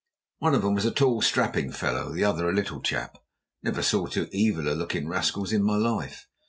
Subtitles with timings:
[0.39, 3.17] One of 'em was a tall strapping fellow, the other a little chap.
[3.17, 3.19] I
[3.61, 6.25] never saw two eviller looking rascals in my life.